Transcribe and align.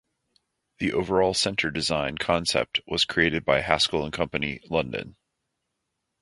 The 0.79 0.93
overall 0.93 1.35
centre 1.35 1.69
design 1.69 2.17
concept 2.17 2.81
was 2.87 3.05
created 3.05 3.45
by 3.45 3.61
Haskoll 3.61 4.03
and 4.03 4.11
Company, 4.11 4.59
London. 4.67 5.15